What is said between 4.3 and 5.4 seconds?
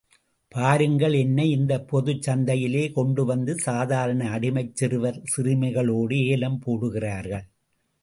அடிமைச் சிறுவர்